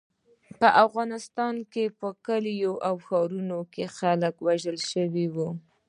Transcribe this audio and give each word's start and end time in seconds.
په 0.59 0.67
افغانستان 0.83 1.55
کې 1.71 1.85
په 1.99 2.07
کلیو 2.25 2.73
او 2.87 2.95
ښارونو 3.07 3.59
کې 3.73 3.85
خلک 3.97 4.33
وژل 4.47 4.77
شوي 4.91 5.25
وو. 5.35 5.49